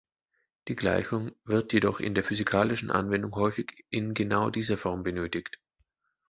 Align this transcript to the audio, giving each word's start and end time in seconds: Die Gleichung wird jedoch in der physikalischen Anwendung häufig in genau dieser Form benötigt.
Die 0.67 0.75
Gleichung 0.75 1.31
wird 1.43 1.73
jedoch 1.73 1.99
in 1.99 2.15
der 2.15 2.23
physikalischen 2.23 2.89
Anwendung 2.89 3.35
häufig 3.35 3.85
in 3.91 4.15
genau 4.15 4.49
dieser 4.49 4.75
Form 4.75 5.03
benötigt. 5.03 5.59